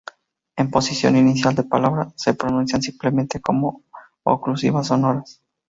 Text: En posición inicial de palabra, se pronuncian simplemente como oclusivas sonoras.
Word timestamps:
En 0.55 0.71
posición 0.71 1.15
inicial 1.15 1.53
de 1.53 1.61
palabra, 1.63 2.11
se 2.15 2.33
pronuncian 2.33 2.81
simplemente 2.81 3.39
como 3.39 3.83
oclusivas 4.23 4.87
sonoras. 4.87 5.43